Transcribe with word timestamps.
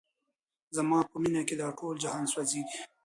زما 0.75 0.99
په 1.09 1.15
مینه 1.21 1.41
کي 1.47 1.55
دا 1.61 1.67
ټول 1.79 1.95
جهان 2.03 2.25
سوځیږي 2.33 2.65